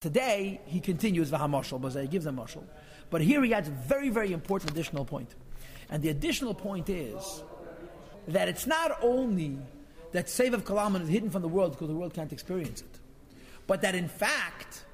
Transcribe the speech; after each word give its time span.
Today, 0.00 0.60
he 0.66 0.78
continues 0.78 1.30
the 1.30 1.38
Hamashal, 1.38 1.80
but 1.80 1.92
he 1.92 2.06
gives 2.06 2.24
a 2.26 2.30
mashal. 2.30 2.62
But 3.10 3.20
here 3.20 3.42
he 3.42 3.52
adds 3.52 3.66
a 3.66 3.72
very, 3.72 4.10
very 4.10 4.32
important 4.32 4.70
additional 4.70 5.04
point. 5.04 5.34
And 5.90 6.00
the 6.04 6.10
additional 6.10 6.54
point 6.54 6.88
is 6.88 7.42
that 8.28 8.48
it's 8.48 8.64
not 8.64 9.02
only 9.02 9.58
that 10.12 10.28
Save 10.28 10.54
of 10.54 10.64
Kalaman 10.64 11.02
is 11.02 11.08
hidden 11.08 11.30
from 11.30 11.42
the 11.42 11.48
world 11.48 11.72
because 11.72 11.88
the 11.88 11.94
world 11.94 12.14
can't 12.14 12.32
experience 12.32 12.82
it, 12.82 13.00
but 13.66 13.82
that 13.82 13.96
in 13.96 14.06
fact, 14.06 14.84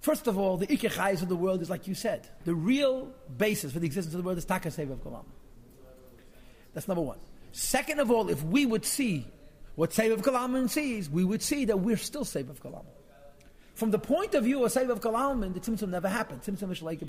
first 0.00 0.26
of 0.26 0.36
all, 0.36 0.56
the 0.56 0.66
Ikechais 0.66 1.22
of 1.22 1.28
the 1.28 1.36
world 1.36 1.62
is 1.62 1.70
like 1.70 1.86
you 1.86 1.94
said. 1.94 2.28
The 2.44 2.54
real 2.54 3.12
basis 3.36 3.72
for 3.72 3.78
the 3.78 3.86
existence 3.86 4.12
of 4.12 4.22
the 4.22 4.26
world 4.26 4.38
is 4.38 4.44
Taka 4.44 4.72
Save 4.72 4.90
of 4.90 5.04
Kalaman. 5.04 5.24
That's 6.74 6.88
number 6.88 7.02
one. 7.02 7.18
Second 7.52 8.00
of 8.00 8.10
all, 8.10 8.28
if 8.28 8.42
we 8.42 8.66
would 8.66 8.84
see 8.84 9.24
what 9.76 9.92
Save 9.92 10.10
of 10.10 10.22
Kalaman 10.22 10.68
sees, 10.68 11.08
we 11.08 11.22
would 11.22 11.42
see 11.42 11.66
that 11.66 11.78
we're 11.78 11.96
still 11.96 12.24
Save 12.24 12.50
of 12.50 12.60
Kalaman. 12.60 12.97
From 13.78 13.92
the 13.92 13.98
point 14.00 14.34
of 14.34 14.42
view 14.42 14.64
of 14.64 14.72
Sevav 14.72 14.98
Kalaman, 14.98 15.54
the 15.54 15.60
Tzimtzum 15.60 15.90
never 15.90 16.08
happened. 16.08 16.42
Tzimtzum 16.42 16.72
is 16.72 16.82
like 16.82 17.00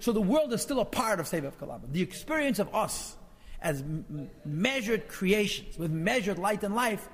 So 0.00 0.10
the 0.10 0.22
world 0.22 0.50
is 0.54 0.62
still 0.62 0.80
a 0.80 0.84
part 0.86 1.20
of 1.20 1.26
Sevav 1.26 1.52
Kalaman. 1.60 1.92
The 1.92 2.00
experience 2.00 2.58
of 2.58 2.74
us 2.74 3.14
as 3.60 3.82
m- 3.82 4.30
measured 4.42 5.06
creations 5.08 5.76
with 5.76 5.90
measured 5.90 6.38
light 6.38 6.64
and 6.64 6.74
life 6.74 7.10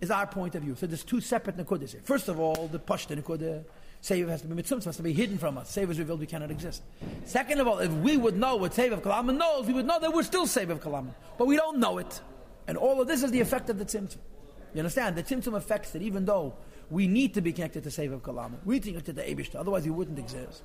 is 0.00 0.10
our 0.10 0.26
point 0.26 0.54
of 0.54 0.62
view. 0.62 0.74
So 0.76 0.86
there's 0.86 1.04
two 1.04 1.20
separate 1.20 1.58
Nakudas 1.58 1.90
here. 1.90 2.00
First 2.04 2.28
of 2.28 2.40
all, 2.40 2.68
the 2.68 2.78
Pashta 2.78 3.20
Nakudah, 3.20 3.64
Sevav 4.02 4.28
has 4.30 4.40
to 4.40 4.48
be 4.48 4.62
has 4.62 4.96
to 4.96 5.02
be 5.02 5.12
hidden 5.12 5.36
from 5.36 5.58
us. 5.58 5.76
Sevav 5.76 5.90
is 5.90 5.98
revealed, 5.98 6.20
we 6.20 6.26
cannot 6.26 6.50
exist. 6.50 6.80
Second 7.26 7.60
of 7.60 7.68
all, 7.68 7.80
if 7.80 7.92
we 7.92 8.16
would 8.16 8.38
know 8.38 8.56
what 8.56 8.72
Sevav 8.72 9.02
Kalaman 9.02 9.36
knows, 9.36 9.66
we 9.66 9.74
would 9.74 9.86
know 9.86 10.00
that 10.00 10.10
we're 10.10 10.22
still 10.22 10.46
Sevav 10.46 10.80
Kalaman. 10.80 11.12
But 11.36 11.48
we 11.48 11.56
don't 11.56 11.80
know 11.80 11.98
it. 11.98 12.18
And 12.66 12.78
all 12.78 13.02
of 13.02 13.08
this 13.08 13.22
is 13.22 13.30
the 13.30 13.40
effect 13.42 13.68
of 13.68 13.78
the 13.78 13.84
Tzimtzum. 13.84 14.16
You 14.72 14.78
understand? 14.78 15.16
The 15.16 15.22
Tzimtzum 15.22 15.54
affects 15.54 15.94
it, 15.94 16.00
even 16.00 16.24
though 16.24 16.54
we 16.90 17.06
need 17.06 17.34
to 17.34 17.40
be 17.40 17.52
connected 17.52 17.84
to 17.84 17.90
Sevav 17.90 18.20
Kalam. 18.20 18.52
We 18.64 18.76
need 18.76 18.82
to 18.84 18.90
connected 18.90 19.16
to 19.16 19.22
the 19.22 19.34
Abishta, 19.34 19.56
otherwise 19.56 19.84
he 19.84 19.90
wouldn't 19.90 20.18
exist. 20.18 20.62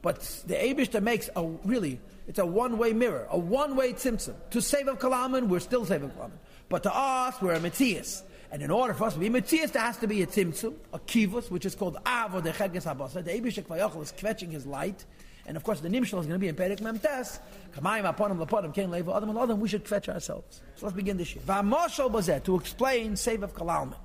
But 0.00 0.20
the 0.46 0.54
Abishta 0.54 1.02
makes 1.02 1.28
a 1.34 1.44
really, 1.64 2.00
it's 2.28 2.38
a 2.38 2.46
one-way 2.46 2.92
mirror, 2.92 3.26
a 3.30 3.38
one-way 3.38 3.94
tzimtzum. 3.94 4.34
To 4.50 4.58
Sevav 4.58 4.98
Kalaman, 4.98 5.48
we're 5.48 5.58
still 5.60 5.84
Sevav 5.84 6.10
Kalaman. 6.12 6.38
But 6.68 6.84
to 6.84 6.94
us, 6.94 7.34
we're 7.40 7.54
a 7.54 7.60
Matthias. 7.60 8.22
And 8.50 8.62
in 8.62 8.70
order 8.70 8.94
for 8.94 9.04
us 9.04 9.14
to 9.14 9.20
be 9.20 9.28
Matthias, 9.28 9.72
there 9.72 9.82
has 9.82 9.96
to 9.98 10.06
be 10.06 10.22
a 10.22 10.26
tzimtzum, 10.26 10.74
a 10.92 10.98
kivus, 11.00 11.50
which 11.50 11.66
is 11.66 11.74
called 11.74 11.96
Avo 12.04 12.42
de 12.42 12.52
Cheges 12.52 12.84
Habasa. 12.84 13.24
The 13.24 13.32
Abishta 13.32 13.64
Kvayachal 13.64 14.02
is 14.02 14.12
quenching 14.12 14.50
his 14.50 14.66
light. 14.66 15.04
And 15.46 15.56
of 15.56 15.64
course, 15.64 15.80
the 15.80 15.88
Nimshal 15.88 16.20
is 16.20 16.26
going 16.26 16.32
to 16.32 16.38
be 16.38 16.48
in 16.48 16.54
Perek 16.54 16.80
Memtes. 16.80 17.40
Kamayim 17.74 18.14
aponim 18.14 18.38
laponim, 18.38 18.72
ken 18.74 18.90
levo 18.90 19.16
adam 19.16 19.36
adam. 19.36 19.58
We 19.60 19.68
should 19.68 19.88
fetch 19.88 20.08
ourselves. 20.08 20.60
So 20.76 20.86
let's 20.86 20.94
begin 20.94 21.16
this 21.16 21.34
year. 21.34 21.42
V'amoshal 21.44 22.12
bazet, 22.12 22.44
to 22.44 22.56
explain 22.56 23.14
Sevav 23.14 23.52
Kalaman. 23.52 23.96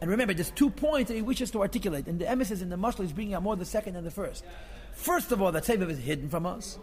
And 0.00 0.10
remember, 0.10 0.34
there's 0.34 0.50
two 0.50 0.70
points 0.70 1.08
that 1.08 1.14
he 1.14 1.22
wishes 1.22 1.50
to 1.52 1.62
articulate. 1.62 2.06
And 2.06 2.18
the 2.18 2.28
emphasis 2.28 2.60
in 2.60 2.68
the 2.68 2.76
Mashal 2.76 3.04
is 3.04 3.12
bringing 3.12 3.34
out 3.34 3.42
more 3.42 3.56
the 3.56 3.64
second 3.64 3.94
than 3.94 4.04
the 4.04 4.10
first. 4.10 4.44
First 4.92 5.32
of 5.32 5.40
all, 5.40 5.52
that 5.52 5.64
Seviv 5.64 5.90
is 5.90 5.98
hidden 5.98 6.28
from 6.28 6.46
us. 6.46 6.78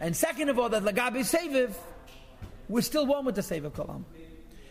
And 0.00 0.16
second 0.16 0.48
of 0.48 0.58
all, 0.58 0.70
that 0.70 0.82
Lagabi 0.82 1.20
Seviv, 1.20 1.74
we're 2.68 2.80
still 2.80 3.06
one 3.06 3.24
with 3.24 3.34
the 3.34 3.42
Seviv 3.42 3.72
Kalam. 3.72 4.04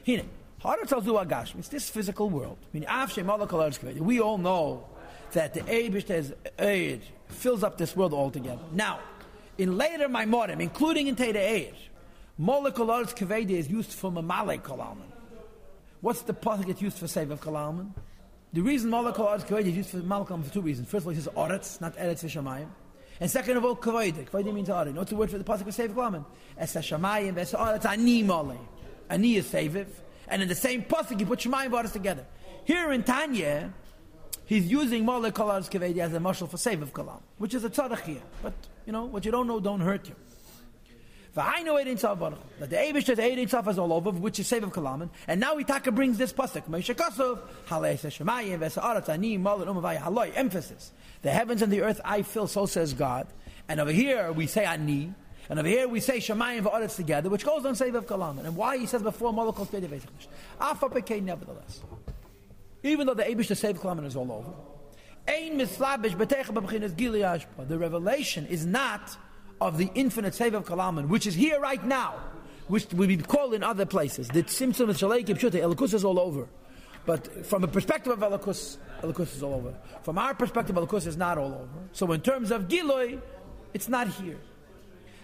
Hine, 0.06 0.30
harder 0.60 0.86
tells 0.86 1.06
you 1.06 1.14
Agash, 1.14 1.56
it's 1.58 1.68
this 1.68 1.90
physical 1.90 2.30
world. 2.30 2.58
We 2.74 4.20
all 4.20 4.38
know 4.40 4.86
that 5.34 5.54
the 5.54 5.62
Eid 6.60 7.02
fills 7.28 7.64
up 7.64 7.78
this 7.78 7.96
world 7.96 8.14
altogether. 8.14 8.62
Now, 8.72 9.00
in 9.60 9.78
later 9.78 10.08
Maimorim, 10.10 10.60
including 10.60 11.08
in 11.08 11.16
Teda 11.16 11.38
Eid, 11.38 11.76
Molekul 12.40 12.88
Kaveda 13.14 13.52
is 13.52 13.70
used 13.70 13.92
for 13.92 14.12
Mamale 14.12 14.60
Kalaman. 14.62 15.19
What's 16.02 16.22
the 16.22 16.34
pasuk 16.34 16.68
that's 16.68 16.82
used 16.82 16.98
for 16.98 17.08
save 17.08 17.30
of? 17.32 17.42
The 17.42 18.62
reason 18.62 18.90
Malakal 18.90 19.28
Aretz 19.28 19.46
Kavod 19.46 19.66
is 19.66 19.76
used 19.76 19.90
for 19.90 19.98
Malakal 19.98 20.44
for 20.44 20.54
two 20.54 20.62
reasons. 20.62 20.88
First 20.88 21.04
of 21.04 21.08
all, 21.08 21.14
he 21.14 21.20
says 21.20 21.28
Aretz, 21.36 21.82
not 21.82 21.96
Eretz 21.98 22.24
Vishamayim. 22.24 22.68
And 23.20 23.30
second 23.30 23.58
of 23.58 23.66
all, 23.66 23.76
Kavod. 23.76 24.14
Kavod 24.30 24.54
means 24.54 24.70
Aretz. 24.70 24.94
What's 24.96 25.10
the 25.10 25.18
word 25.18 25.30
for 25.30 25.38
the 25.38 25.44
pasuk 25.44 25.68
of 25.68 25.74
save 25.74 25.98
of? 25.98 26.26
Es 26.58 26.74
Hashamayim, 26.74 27.38
Es 27.38 27.52
Aretz, 27.52 27.86
Ani 27.86 28.24
Male. 28.24 28.58
Ani 29.10 29.36
is 29.36 29.46
Saviv. 29.48 29.88
And 30.30 30.42
in 30.42 30.48
the 30.48 30.56
same 30.56 30.84
pasuk, 30.84 31.20
you 31.20 31.26
put 31.26 31.40
Shemayim 31.40 31.70
and 31.70 31.92
together. 31.92 32.26
Here 32.64 32.92
in 32.94 33.04
Tanya, 33.04 33.74
he's 34.46 34.68
using 34.68 35.06
Malakal 35.06 35.50
Aretz 35.50 35.70
Kavod 35.70 35.98
as 35.98 36.14
a 36.14 36.20
marshal 36.20 36.48
for 36.48 36.58
save 36.58 36.82
of 36.82 36.94
Kalam, 36.94 37.20
which 37.40 37.54
is 37.54 37.66
a 37.66 37.70
tzadach 37.70 38.02
here. 38.02 38.22
But, 38.42 38.54
you 38.86 38.94
know, 38.94 39.04
what 39.04 39.26
you 39.26 39.32
don't 39.32 39.48
know 39.48 39.60
don't 39.60 39.82
hurt 39.82 40.08
you. 40.08 40.16
I 41.38 41.64
know 41.64 41.78
Ein 41.78 41.86
Tzav 41.86 42.20
Baruch. 42.20 42.40
That 42.60 42.70
the 42.70 42.76
Eivish 42.76 43.06
says 43.06 43.20
Ein 43.20 43.38
Tzav 43.38 43.68
is 43.70 43.78
all 43.78 43.94
over, 43.94 44.12
which 44.12 44.40
is 44.40 44.48
Save 44.48 44.64
of 44.64 44.72
Kalaman. 44.72 45.10
And 45.28 45.40
now 45.40 45.56
Itaka 45.56 45.94
brings 45.94 46.18
this 46.18 46.34
pasuk. 46.34 46.64
Moshe 46.64 46.94
Kosov, 46.94 47.40
Halei 47.68 47.96
Shemayim, 47.96 48.60
Vesa'arat, 48.60 49.10
Ani, 49.10 49.38
Mal, 49.38 49.62
and 49.62 49.72
Umavai, 49.72 50.00
Haloi. 50.00 50.32
Emphasis. 50.36 50.92
The 51.22 51.32
heavens 51.32 51.62
and 51.62 51.72
the 51.72 51.82
earth 51.82 52.02
I 52.04 52.24
fill, 52.24 52.48
so 52.48 52.66
says 52.66 52.94
God. 52.94 53.28
And 53.68 53.80
over 53.80 53.92
here 53.92 54.32
we 54.32 54.48
say 54.48 54.66
Ani. 54.66 55.14
And 55.50 55.60
over 55.60 55.68
here 55.68 55.88
we 55.88 56.00
say 56.00 56.18
Shemayim 56.18 56.64
v'Aretz 56.64 56.96
together, 56.96 57.30
which 57.30 57.46
goes 57.46 57.66
on 57.66 57.76
Save 57.76 57.96
of 57.96 58.06
Kalaman. 58.06 58.46
And 58.46 58.56
why 58.56 58.78
he 58.78 58.86
says 58.86 59.02
before 59.02 59.32
Malakol 59.32 59.68
Kvedei 59.68 59.88
Vesachmish. 59.88 60.28
Afa 60.60 60.90
Pekei, 60.90 61.22
nevertheless. 61.22 61.82
Even 62.84 63.06
though 63.08 63.14
the 63.14 63.24
Eivish 63.24 63.48
the 63.48 63.56
Save 63.56 63.80
Kalaman 63.80 64.06
is 64.06 64.16
all 64.16 64.32
over. 64.32 64.52
Ein 65.28 65.60
mislabish 65.60 66.16
b'techa 66.16 66.54
b'bchinas 66.54 66.96
gili 66.96 67.22
The 67.68 67.78
revelation 67.78 68.48
is 68.48 68.66
not 68.66 69.16
of 69.62 69.78
the 69.78 69.90
infinite 69.96 70.34
save 70.34 70.54
of 70.54 70.66
Kalaman, 70.66 71.08
which 71.08 71.28
is 71.28 71.36
here 71.36 71.60
right 71.60 71.84
now, 71.84 72.16
which 72.68 72.92
we 72.94 73.18
call 73.18 73.54
in 73.54 73.64
other 73.64 73.86
places. 73.86 74.28
The 74.30 74.44
Tzimtzum 74.44 74.90
of 74.90 74.98
Shalei 74.98 75.26
Kipshute, 75.26 75.62
Elikus 75.62 75.94
is 75.94 76.04
all 76.04 76.20
over. 76.20 76.48
But 77.06 77.46
from 77.46 77.64
a 77.64 77.68
perspective 77.68 78.14
of 78.14 78.20
Elikus, 78.20 78.78
Elikus 79.02 79.36
is 79.36 79.44
all 79.44 79.56
over. 79.56 79.74
From 80.04 80.18
our 80.18 80.34
perspective, 80.34 80.76
Elikus 80.76 81.08
is 81.08 81.18
not 81.18 81.38
all 81.38 81.54
over. 81.54 81.68
So 81.92 82.12
in 82.12 82.22
terms 82.22 82.52
of 82.52 82.68
Giloi, 82.68 83.20
it's 83.74 83.90
not 83.90 84.08
here. 84.08 84.38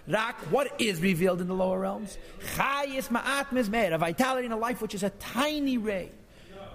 Rak, 0.07 0.35
what 0.51 0.79
is 0.79 1.01
revealed 1.01 1.41
in 1.41 1.47
the 1.47 1.55
lower 1.55 1.79
realms? 1.79 2.17
Chayis 2.55 3.09
ma'at 3.09 3.47
mizmer, 3.47 3.93
a 3.93 3.97
vitality 3.97 4.45
in 4.45 4.51
a 4.51 4.57
life 4.57 4.81
which 4.81 4.93
is 4.93 5.01
a 5.03 5.09
tiny 5.11 5.77
ray, 5.77 6.11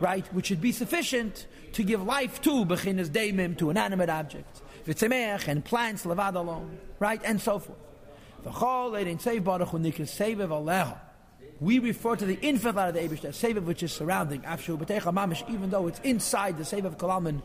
right? 0.00 0.26
Which 0.34 0.46
should 0.46 0.60
be 0.60 0.72
sufficient 0.72 1.46
to 1.74 1.84
give 1.84 2.02
life 2.02 2.40
to, 2.42 2.64
bechinas 2.64 3.08
daimim, 3.08 3.56
to 3.58 3.70
an 3.70 3.76
animate 3.76 4.08
object 4.08 4.62
v'tzemeach, 4.86 5.48
and 5.48 5.64
plants 5.64 6.04
levad 6.04 6.34
alone, 6.34 6.78
right, 6.98 7.20
and 7.24 7.40
so 7.40 7.58
forth. 7.58 7.78
We 11.60 11.78
refer 11.78 12.16
to 12.16 12.24
the 12.24 12.38
infinite 12.40 12.76
light 12.76 12.88
of 12.88 12.94
the 12.94 13.00
Eibush, 13.00 13.20
the 13.20 13.28
Seviv 13.28 13.64
which 13.64 13.82
is 13.82 13.92
surrounding 13.92 14.40
Afshu 14.42 14.78
B'techa 14.78 15.12
Mamish, 15.12 15.48
even 15.50 15.68
though 15.68 15.88
it's 15.88 16.00
inside 16.00 16.56
the 16.56 16.64
Seviv 16.64 16.96
Kalaman 16.96 17.42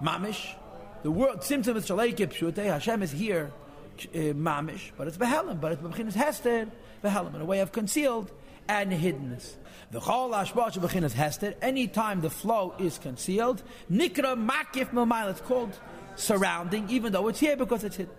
Mamish. 0.00 0.54
The 1.02 1.10
word 1.10 1.42
symptom 1.42 1.76
is 1.76 1.86
Shaleikib 1.86 2.32
Shute, 2.32 2.56
Hashem 2.56 3.02
is 3.02 3.10
here 3.10 3.50
uh, 3.98 4.18
Mamish, 4.18 4.92
but 4.96 5.08
it's 5.08 5.16
Behelim, 5.16 5.60
but 5.60 5.72
it's 5.72 5.82
Bechinas 5.82 6.14
Hester, 6.14 6.68
Behelim, 7.02 7.34
in 7.34 7.40
a 7.40 7.44
way 7.44 7.58
of 7.58 7.72
concealed 7.72 8.30
and 8.68 8.92
hiddenness. 8.92 9.54
The 9.90 10.00
Chol 10.00 10.32
Ashbach 10.32 10.78
Bechinas 10.78 11.12
Hester, 11.12 11.54
anytime 11.60 12.20
the 12.20 12.30
flow 12.30 12.72
is 12.78 12.98
concealed, 12.98 13.64
Nikra 13.90 14.36
Makif 14.36 14.90
Mamayl, 14.90 15.30
it's 15.30 15.40
called 15.40 15.76
surrounding, 16.16 16.90
even 16.90 17.12
though 17.12 17.28
it's 17.28 17.40
here 17.40 17.56
because 17.56 17.84
it's 17.84 17.96
hidden. 17.96 18.14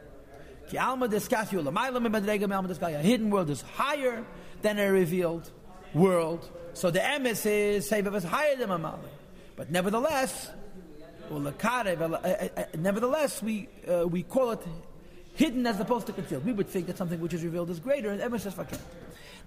A 0.74 3.02
hidden 3.02 3.30
world 3.30 3.50
is 3.50 3.62
higher 3.62 4.26
than 4.62 4.80
a 4.80 4.92
revealed 4.92 5.50
world. 5.94 6.50
So 6.74 6.92
the 6.92 7.00
emes 7.00 7.46
is 7.46 7.90
Sevav 7.90 8.16
is 8.16 8.24
higher 8.24 8.56
than 8.56 8.70
Mamali. 8.70 9.00
But 9.56 9.72
nevertheless, 9.72 10.52
uh, 11.32 11.36
uh, 11.36 12.48
uh, 12.58 12.64
nevertheless, 12.78 13.42
we 13.42 13.70
uh, 13.88 14.08
we 14.08 14.24
call 14.24 14.52
it 14.52 14.60
hidden 15.36 15.66
as 15.66 15.80
opposed 15.80 16.08
to 16.08 16.14
concealed. 16.14 16.46
We 16.46 16.54
would 16.54 16.68
think 16.68 16.88
that 16.88 16.98
something 16.98 17.20
which 17.20 17.34
is 17.34 17.44
revealed 17.44 17.70
is 17.70 17.80
greater, 17.80 18.12
and 18.12 18.22
emes 18.22 18.46
is 18.46 18.54
fakir. 18.54 18.80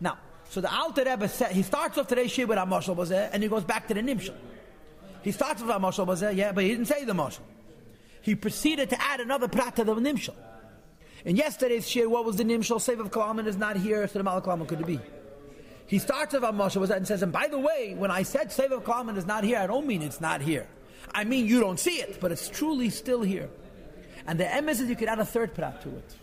Now, 0.01 0.19
so 0.49 0.61
the 0.61 0.73
Alter 0.73 1.05
Rebbe 1.05 1.29
said, 1.29 1.53
he 1.53 1.63
starts 1.63 1.99
off 1.99 2.09
today's 2.09 2.33
shir 2.33 2.47
with 2.47 2.59
Amashal 2.59 3.31
and 3.33 3.43
he 3.43 3.49
goes 3.49 3.65
back 3.65 3.87
to 3.89 3.95
the 3.95 4.01
Nimshal. 4.01 4.35
He 5.23 5.33
starts 5.33 5.63
with 5.63 5.71
Amashal 5.71 6.37
yeah, 6.37 6.53
but 6.53 6.65
he 6.65 6.71
didn't 6.71 6.87
say 6.87 7.05
the 7.05 7.13
Mashal 7.13 7.41
he 8.23 8.35
proceeded 8.35 8.91
to 8.91 9.03
add 9.03 9.21
another 9.21 9.49
prat 9.49 9.77
to 9.77 9.85
the 9.85 9.95
nimshal. 9.95 10.35
In 11.25 11.37
yesterday's 11.37 11.89
shir, 11.89 12.09
what 12.09 12.25
was 12.25 12.37
the 12.37 12.45
nimshal? 12.45 12.81
Save 12.81 13.01
of 13.01 13.11
Kalaman 13.11 13.47
is 13.47 13.57
not 13.57 13.77
here, 13.77 14.07
so 14.09 14.19
the 14.19 14.25
Malak 14.25 14.45
Kalaman 14.45 14.67
could 14.67 14.81
it 14.81 14.87
be? 14.87 15.01
He 15.87 15.99
starts 15.99 16.33
with 16.33 16.43
Moshe 16.43 16.77
was 16.77 16.89
that 16.91 16.99
and 16.99 17.07
says, 17.07 17.23
and 17.23 17.33
by 17.33 17.49
the 17.49 17.59
way, 17.59 17.95
when 17.97 18.11
I 18.11 18.23
said 18.23 18.53
Save 18.53 18.73
of 18.73 18.85
Kalaman 18.85 19.17
is 19.17 19.27
not 19.27 19.43
here, 19.43 19.59
I 19.59 19.67
don't 19.67 19.87
mean 19.87 20.03
it's 20.03 20.21
not 20.21 20.41
here. 20.41 20.69
I 21.13 21.25
mean 21.25 21.47
you 21.47 21.61
don't 21.61 21.81
see 21.81 21.97
it, 21.97 22.21
but 22.21 22.31
it's 22.31 22.49
truly 22.49 22.91
still 22.91 23.23
here. 23.23 23.51
And 24.27 24.39
the 24.39 24.45
emes 24.45 24.81
is 24.81 24.83
you 24.83 24.97
could 24.97 25.09
add 25.09 25.19
a 25.19 25.25
third 25.25 25.55
prat 25.55 25.83
to 25.83 25.89
it. 25.89 26.15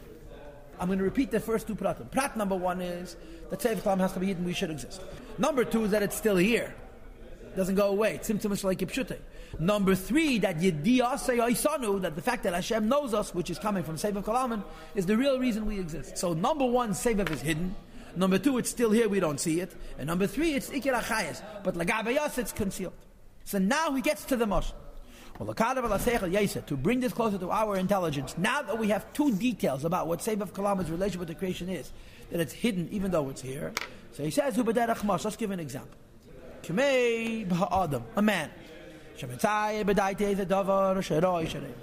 I'm 0.79 0.87
going 0.87 0.99
to 0.99 1.03
repeat 1.03 1.31
the 1.31 1.39
first 1.39 1.67
two 1.67 1.75
pratim. 1.75 2.09
Prat 2.09 2.37
number 2.37 2.55
one 2.55 2.81
is 2.81 3.17
that 3.49 3.61
Save 3.61 3.79
of 3.79 3.83
Kalaman 3.83 3.99
has 3.99 4.13
to 4.13 4.19
be 4.19 4.27
hidden, 4.27 4.45
we 4.45 4.53
should 4.53 4.71
exist. 4.71 5.01
Number 5.37 5.65
two 5.65 5.83
is 5.83 5.91
that 5.91 6.01
it's 6.01 6.15
still 6.15 6.37
here. 6.37 6.73
Doesn't 7.57 7.73
go 7.73 7.87
away. 7.87 8.19
Tzimtzum 8.19 8.63
like 8.63 8.77
Yipshute. 8.77 9.17
Number 9.57 9.95
three, 9.95 10.37
that 10.37 10.59
Yediyasei 10.59 12.01
that 12.03 12.15
the 12.15 12.21
fact 12.21 12.43
that 12.43 12.53
Hashem 12.53 12.87
knows 12.87 13.15
us, 13.15 13.33
which 13.33 13.49
is 13.49 13.57
coming 13.57 13.81
from 13.81 13.95
Sevav 13.95 14.23
Kalaman, 14.23 14.63
is 14.93 15.07
the 15.07 15.17
real 15.17 15.39
reason 15.39 15.65
we 15.65 15.79
exist. 15.79 16.19
So 16.19 16.33
number 16.33 16.67
one, 16.67 16.91
Sevav 16.91 17.31
is 17.31 17.41
hidden. 17.41 17.75
Number 18.15 18.37
two, 18.37 18.59
it's 18.59 18.69
still 18.69 18.91
here, 18.91 19.09
we 19.09 19.19
don't 19.19 19.39
see 19.39 19.59
it. 19.59 19.75
And 19.97 20.05
number 20.05 20.27
three, 20.27 20.53
it's 20.53 20.69
Ikir 20.69 21.01
Achayas. 21.01 21.41
But 21.63 21.73
Lagabayas, 21.73 22.37
it's 22.37 22.51
concealed. 22.51 22.93
So 23.43 23.57
now 23.57 23.91
he 23.91 24.03
gets 24.03 24.23
to 24.25 24.35
the 24.35 24.45
Mosh. 24.45 24.69
Well, 25.39 25.51
to 25.55 26.77
bring 26.77 26.99
this 26.99 27.13
closer 27.13 27.39
to 27.39 27.49
our 27.49 27.77
intelligence, 27.77 28.37
now 28.37 28.61
that 28.61 28.77
we 28.77 28.89
have 28.89 29.11
two 29.13 29.33
details 29.33 29.83
about 29.83 30.05
what 30.05 30.19
Seif 30.19 30.41
of 30.41 30.53
Kalama's 30.53 30.91
relation 30.91 31.17
with 31.17 31.27
the 31.27 31.35
creation 31.35 31.69
is, 31.69 31.91
that 32.29 32.39
it's 32.39 32.53
hidden 32.53 32.87
even 32.91 33.09
though 33.09 33.29
it's 33.29 33.41
here. 33.41 33.73
So 34.13 34.23
he 34.23 34.29
says, 34.29 34.55
let's 34.57 35.35
give 35.35 35.49
an 35.49 35.59
example. 35.59 35.97
A 38.15 38.21
man. 38.21 38.51
If 39.19 39.33
a 39.33 39.37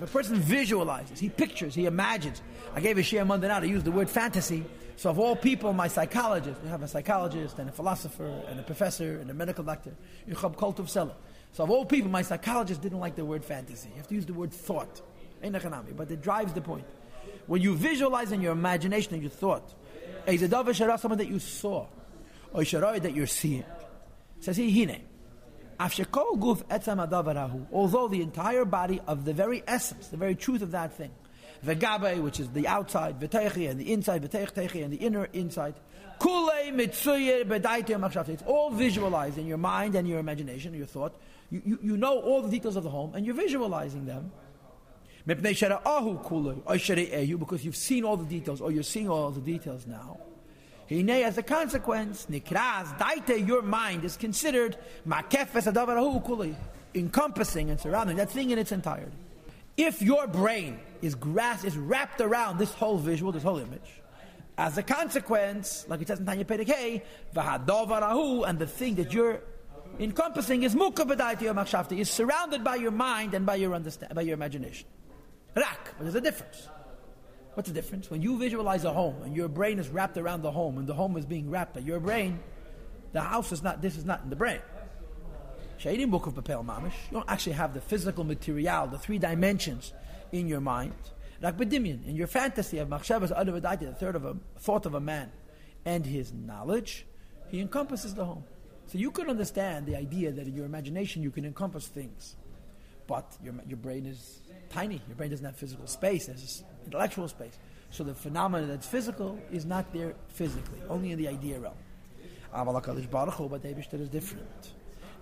person 0.06 0.36
visualizes, 0.36 1.18
he 1.18 1.28
pictures, 1.28 1.74
he 1.74 1.86
imagines. 1.86 2.40
I 2.74 2.80
gave 2.80 2.96
a 2.96 3.02
share 3.02 3.24
Monday 3.24 3.48
night, 3.48 3.64
I 3.64 3.66
used 3.66 3.84
the 3.84 3.90
word 3.90 4.08
fantasy. 4.08 4.64
So 4.96 5.10
of 5.10 5.18
all 5.18 5.34
people, 5.34 5.72
my 5.72 5.88
psychologist, 5.88 6.60
we 6.62 6.68
have 6.68 6.84
a 6.84 6.88
psychologist 6.88 7.58
and 7.58 7.68
a 7.68 7.72
philosopher 7.72 8.26
and 8.48 8.60
a 8.60 8.62
professor 8.62 9.18
and 9.18 9.28
a 9.28 9.34
medical 9.34 9.64
doctor, 9.64 9.90
Yuchab 10.28 10.54
Koltov 10.54 10.88
Seller. 10.88 11.14
So 11.52 11.64
of 11.64 11.70
all 11.70 11.84
people, 11.84 12.10
my 12.10 12.22
psychologist 12.22 12.80
didn't 12.80 13.00
like 13.00 13.16
the 13.16 13.24
word 13.24 13.44
fantasy. 13.44 13.88
You 13.88 13.96
have 13.96 14.06
to 14.08 14.14
use 14.14 14.26
the 14.26 14.34
word 14.34 14.52
thought. 14.52 15.02
But 15.42 16.10
it 16.10 16.22
drives 16.22 16.52
the 16.52 16.60
point. 16.60 16.86
When 17.48 17.60
you 17.60 17.74
visualize 17.74 18.30
in 18.30 18.40
your 18.40 18.52
imagination 18.52 19.14
and 19.14 19.22
your 19.22 19.30
thought, 19.30 19.74
something 20.26 21.18
that 21.18 21.28
you 21.28 21.40
saw, 21.40 21.86
or 22.52 22.64
that 22.64 23.12
you're 23.14 23.26
seeing. 23.26 23.64
Says 24.44 24.58
he, 24.58 24.70
hine. 24.70 25.00
Although 27.72 28.08
the 28.08 28.20
entire 28.20 28.66
body 28.66 29.00
of 29.06 29.24
the 29.24 29.32
very 29.32 29.62
essence, 29.66 30.08
the 30.08 30.18
very 30.18 30.34
truth 30.34 30.60
of 30.60 30.72
that 30.72 30.92
thing, 30.92 31.12
Vegabe, 31.64 32.22
which 32.22 32.40
is 32.40 32.50
the 32.50 32.68
outside, 32.68 33.18
V'teichi, 33.18 33.70
and 33.70 33.80
the 33.80 33.90
inside, 33.90 34.22
V'teich 34.22 34.84
and 34.84 34.92
the 34.92 34.98
inner 34.98 35.24
inside, 35.32 35.76
It's 36.20 37.06
all 38.46 38.70
visualized 38.70 39.38
in 39.38 39.46
your 39.46 39.56
mind 39.56 39.94
and 39.94 40.06
your 40.06 40.18
imagination, 40.18 40.74
your 40.74 40.84
thought. 40.84 41.14
You, 41.50 41.62
you, 41.64 41.78
you 41.82 41.96
know 41.96 42.20
all 42.20 42.42
the 42.42 42.50
details 42.50 42.76
of 42.76 42.84
the 42.84 42.90
home, 42.90 43.14
and 43.14 43.24
you're 43.24 43.34
visualizing 43.34 44.04
them. 44.04 44.30
Because 45.26 45.64
you've 47.64 47.76
seen 47.76 48.04
all 48.04 48.18
the 48.18 48.26
details, 48.26 48.60
or 48.60 48.70
you're 48.70 48.82
seeing 48.82 49.08
all 49.08 49.30
the 49.30 49.40
details 49.40 49.86
now. 49.86 50.20
As 50.90 51.38
a 51.38 51.42
consequence, 51.42 52.26
nikraz, 52.30 52.98
daite, 52.98 53.46
your 53.46 53.62
mind 53.62 54.04
is 54.04 54.16
considered 54.16 54.76
makefes 55.06 55.70
adavarahu 55.70 56.54
encompassing 56.94 57.70
and 57.70 57.80
surrounding 57.80 58.16
that 58.16 58.30
thing 58.30 58.50
in 58.50 58.58
its 58.58 58.70
entirety. 58.70 59.10
If 59.76 60.02
your 60.02 60.26
brain 60.26 60.78
is 61.02 61.14
grass 61.14 61.64
is 61.64 61.76
wrapped 61.76 62.20
around 62.20 62.58
this 62.58 62.72
whole 62.74 62.98
visual, 62.98 63.32
this 63.32 63.42
whole 63.42 63.58
image, 63.58 64.02
as 64.56 64.78
a 64.78 64.82
consequence, 64.82 65.84
like 65.88 66.00
it 66.00 66.06
says 66.06 66.20
in 66.20 66.26
Tanya 66.26 66.44
Perikei, 66.44 67.02
v'hadovarahu, 67.34 68.48
and 68.48 68.58
the 68.58 68.66
thing 68.66 68.94
that 68.96 69.12
you're 69.12 69.40
encompassing 69.98 70.62
is 70.62 70.74
mukabadaiti 70.74 71.98
is 71.98 72.10
surrounded 72.10 72.62
by 72.62 72.76
your 72.76 72.92
mind 72.92 73.34
and 73.34 73.44
by 73.44 73.56
your 73.56 73.74
understand, 73.74 74.14
by 74.14 74.22
your 74.22 74.34
imagination. 74.34 74.86
Rak, 75.56 75.94
but 75.96 76.04
there's 76.04 76.14
a 76.14 76.20
difference. 76.20 76.68
What's 77.54 77.68
the 77.68 77.74
difference? 77.74 78.10
When 78.10 78.20
you 78.20 78.36
visualize 78.36 78.84
a 78.84 78.92
home 78.92 79.22
and 79.22 79.36
your 79.36 79.48
brain 79.48 79.78
is 79.78 79.88
wrapped 79.88 80.16
around 80.18 80.42
the 80.42 80.50
home 80.50 80.76
and 80.76 80.86
the 80.86 80.94
home 80.94 81.16
is 81.16 81.24
being 81.24 81.50
wrapped 81.50 81.74
by 81.74 81.80
your 81.80 82.00
brain, 82.00 82.40
the 83.12 83.20
house 83.20 83.52
is 83.52 83.62
not, 83.62 83.80
this 83.80 83.96
is 83.96 84.04
not 84.04 84.22
in 84.24 84.30
the 84.30 84.36
brain. 84.36 84.60
Shaidim 85.78 86.10
book 86.10 86.26
of 86.26 86.34
Papel 86.34 86.64
Mamish, 86.64 86.94
you 87.10 87.12
don't 87.18 87.30
actually 87.30 87.52
have 87.52 87.72
the 87.72 87.80
physical 87.80 88.24
material, 88.24 88.88
the 88.88 88.98
three 88.98 89.18
dimensions 89.18 89.92
in 90.32 90.48
your 90.48 90.60
mind. 90.60 90.94
Like 91.40 91.56
Bedimian, 91.56 92.06
in 92.06 92.16
your 92.16 92.26
fantasy 92.26 92.78
of 92.78 92.88
Machshavas 92.88 93.36
Adavadaiti, 93.36 93.80
the 93.80 93.94
third 93.94 94.16
of 94.16 94.24
a 94.24 94.36
thought 94.58 94.86
of 94.86 94.94
a 94.94 95.00
man 95.00 95.30
and 95.84 96.04
his 96.04 96.32
knowledge, 96.32 97.06
he 97.48 97.60
encompasses 97.60 98.14
the 98.14 98.24
home. 98.24 98.44
So 98.86 98.98
you 98.98 99.10
could 99.10 99.28
understand 99.28 99.86
the 99.86 99.96
idea 99.96 100.32
that 100.32 100.46
in 100.46 100.54
your 100.54 100.66
imagination 100.66 101.22
you 101.22 101.30
can 101.30 101.44
encompass 101.44 101.86
things. 101.86 102.36
But 103.06 103.36
your, 103.42 103.54
your 103.66 103.76
brain 103.76 104.06
is 104.06 104.40
tiny. 104.70 105.00
Your 105.06 105.16
brain 105.16 105.30
doesn't 105.30 105.44
have 105.44 105.56
physical 105.56 105.86
space. 105.86 106.26
There's 106.26 106.64
intellectual 106.84 107.28
space. 107.28 107.58
So 107.90 108.02
the 108.02 108.14
phenomenon 108.14 108.68
that's 108.68 108.86
physical 108.86 109.38
is 109.52 109.64
not 109.64 109.92
there 109.92 110.14
physically, 110.28 110.80
only 110.88 111.12
in 111.12 111.18
the 111.18 111.28
idea 111.28 111.60
realm. 111.60 111.74
But 112.52 112.62
Eibishter 112.62 114.00
is 114.00 114.08
different. 114.08 114.72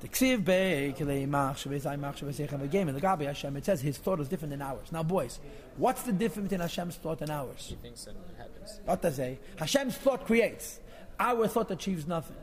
The 0.01 0.09
Ksiv 0.09 0.45
Bey, 0.45 0.91
the 0.91 1.05
Gabi 1.05 3.27
Hashem, 3.27 3.57
it 3.57 3.65
says 3.65 3.81
his 3.81 3.99
thought 3.99 4.21
is 4.21 4.29
different 4.29 4.51
than 4.51 4.61
ours. 4.61 4.91
Now, 4.91 5.05
boys, 5.05 5.39
what's 5.77 6.03
the 6.03 6.13
difference 6.13 6.49
between 6.49 6.61
Hashem's 6.61 6.97
thought 6.97 7.21
and 7.21 7.31
ours? 7.31 7.67
He 7.69 7.77
thinks 7.77 8.07
it 8.09 8.17
happens. 8.37 8.81
What 8.85 9.01
does 9.01 9.17
say? 9.17 9.39
Hashem's 9.57 9.97
thought 9.97 10.27
creates. 10.27 10.81
Our 11.21 11.47
thought 11.47 11.71
achieves 11.71 12.07
nothing. 12.07 12.37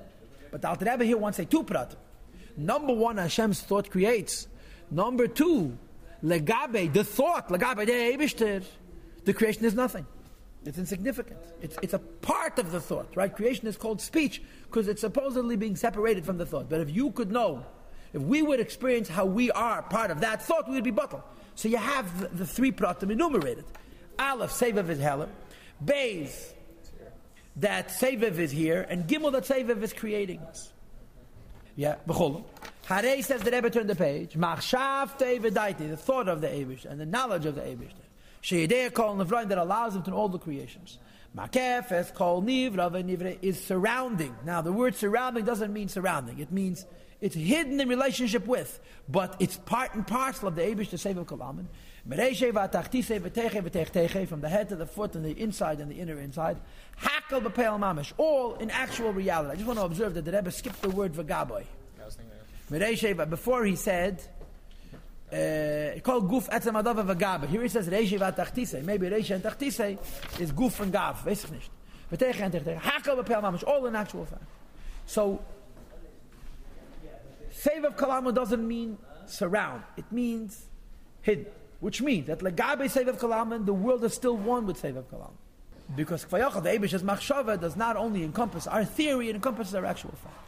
But 0.52 0.62
the 0.62 0.70
Alter 0.70 0.86
Rebbe 0.86 1.04
here 1.04 1.18
wants 1.18 1.38
a 1.40 1.46
two 1.46 1.64
prat. 1.64 1.96
Number 2.56 2.94
one, 2.94 3.18
Hashem's 3.18 3.62
thought 3.62 3.90
creates. 3.90 4.48
Number 4.92 5.28
two, 5.28 5.78
legabe, 6.24 6.92
the 6.92 7.04
thought, 7.04 7.50
legabe 7.50 7.86
de 7.86 8.16
Eibishter, 8.16 8.64
the 9.26 9.34
creation 9.34 9.66
is 9.66 9.74
nothing. 9.74 10.06
It's 10.66 10.78
insignificant. 10.78 11.40
It's, 11.62 11.78
it's 11.82 11.94
a 11.94 12.00
part 12.00 12.60
of 12.60 12.72
the 12.72 12.82
thought, 12.82 13.16
right? 13.16 13.34
Creation 13.34 13.68
is 13.68 13.78
called 13.78 14.02
speech 14.02 14.42
because 14.64 14.88
it's 14.88 15.02
supposedly 15.02 15.56
being 15.56 15.76
separated 15.76 16.26
from 16.26 16.38
the 16.38 16.46
thought. 16.46 16.70
But 16.70 16.82
if 16.82 16.90
you 16.90 17.12
could 17.12 17.32
know, 17.32 17.66
if 18.12 18.22
we 18.22 18.42
would 18.42 18.60
experience 18.60 19.08
how 19.08 19.26
we 19.26 19.52
are 19.52 19.82
part 19.84 20.12
of 20.12 20.22
that 20.22 20.42
thought, 20.42 20.68
we 20.68 20.76
would 20.76 20.84
be 20.84 20.92
bottled. 20.92 21.24
So 21.56 21.70
you 21.70 21.78
have 21.78 22.20
the, 22.20 22.28
the 22.30 22.46
three 22.46 22.72
pratim 22.72 23.12
enumerated. 23.12 23.66
Aleph, 24.18 24.52
Sevav 24.52 24.90
is 24.90 25.00
Helam. 25.00 25.30
Beis, 25.84 26.54
that 27.58 27.90
Sevav 27.90 28.38
is 28.38 28.52
here. 28.52 28.86
And 28.90 29.08
Gimel, 29.08 29.32
that 29.32 29.46
Sevav 29.46 29.82
is 29.82 29.94
creating 29.94 30.40
us. 30.40 30.74
Yeah, 31.76 31.96
B'cholim. 32.08 32.44
Harei 32.90 33.24
says 33.24 33.44
the 33.44 33.52
Rebbe 33.52 33.70
turned 33.70 33.88
the 33.88 33.96
page. 33.96 34.34
Machshav 34.34 35.16
the 35.20 35.96
thought 35.96 36.28
of 36.28 36.42
the 36.42 36.48
Abish 36.48 36.86
and 36.86 37.00
the 37.00 37.06
knowledge 37.06 37.46
of 37.46 37.54
the 37.54 37.62
Abish. 37.62 37.92
Sheyedei 38.42 38.92
kol 38.92 39.16
nivra 39.16 39.48
that 39.48 39.60
allows 39.60 39.96
him 39.96 40.02
to 40.02 40.10
know 40.10 40.18
all 40.18 40.28
the 40.28 40.40
creations. 40.40 40.98
Makefes 41.38 42.12
kol 42.16 42.42
nivra 42.42 42.92
v'nivre 42.92 43.38
is 43.44 43.64
surrounding. 43.64 44.36
Now 44.44 44.64
the 44.64 44.74
word 44.74 44.96
surrounding 44.96 45.46
doesn't 45.46 45.72
mean 45.72 45.88
surrounding. 45.88 46.40
It 46.40 46.52
means 46.52 46.88
it's 47.22 47.36
hidden 47.36 47.80
in 47.80 47.88
relationship 47.88 48.48
with, 48.48 48.80
but 49.08 49.36
it's 49.40 49.58
part 49.58 49.94
and 49.94 50.08
parcel 50.08 50.48
of 50.48 50.56
the 50.56 50.64
Abish, 50.64 50.90
the 50.90 50.98
Sev 50.98 51.20
of 51.20 51.28
Kalaman. 51.28 51.68
From 52.08 52.18
the 54.42 54.50
head 54.50 54.70
to 54.70 54.76
the 54.76 54.88
foot 54.88 55.14
and 55.14 55.24
the 55.24 55.40
inside 55.40 55.80
and 55.80 55.92
the 55.92 56.00
inner 56.00 56.20
inside. 56.20 56.58
Hakel 57.00 57.44
b'peil 57.44 57.78
mamish. 57.78 58.14
All 58.18 58.56
in 58.56 58.72
actual 58.72 59.14
reality. 59.14 59.52
I 59.52 59.56
just 59.58 59.68
want 59.68 59.78
to 59.78 59.86
observe 59.86 60.16
that 60.16 60.26
the 60.26 60.32
Rebbe 60.32 60.50
skipped 60.50 60.82
the 60.82 60.90
word 60.90 61.14
v'gaboy. 61.14 61.66
Before 62.70 63.66
he 63.66 63.76
said, 63.76 64.22
uh, 65.32 66.00
called 66.02 66.30
guf 66.30 66.50
etzem 66.50 66.82
adav 66.82 67.16
v'gav. 67.16 67.48
Here 67.48 67.62
he 67.62 67.68
says 67.70 67.88
reishi 67.88 68.20
v'atachtise. 68.20 68.84
Maybe 68.84 69.08
reishi 69.08 69.36
and 69.36 69.44
tachtise 69.44 69.98
is 70.40 70.52
guf 70.52 70.80
and 70.80 70.92
gav. 70.92 71.24
Weiß 71.24 71.46
ich 71.46 71.52
nicht. 71.52 71.70
V'teiche 72.12 72.42
and 72.42 72.54
techteiche. 72.54 72.80
Hakel 72.80 73.24
v'pel 73.24 73.42
mamish. 73.42 73.64
All 73.68 73.86
in 73.88 73.96
actual 73.96 74.26
fact. 74.26 74.44
So, 75.06 75.42
save 77.52 77.84
of 77.84 77.98
kalama 77.98 78.32
doesn't 78.32 78.68
mean 78.68 78.98
surround. 79.26 79.84
It 79.98 80.12
means 80.12 80.66
hidden. 81.22 81.48
Which 81.80 82.02
means 82.02 82.28
that 82.28 82.40
legabe 82.40 82.90
save 82.90 83.08
of 83.08 83.18
kalama, 83.20 83.60
the 83.60 83.74
world 83.74 84.04
is 84.04 84.14
still 84.14 84.36
one 84.38 84.66
with 84.68 84.78
save 84.78 84.98
of 84.98 85.10
kalama. 85.10 85.34
Because 85.96 86.26
Kvayachal, 86.26 86.62
the 86.62 86.70
Abish's 86.70 87.02
machshava, 87.02 87.60
does 87.60 87.76
not 87.76 87.96
only 87.96 88.24
encompass 88.24 88.68
our 88.68 88.86
theory, 88.86 89.30
it 89.30 89.36
encompasses 89.36 89.74
our 89.74 89.86
actual 89.86 90.14
fact. 90.24 90.36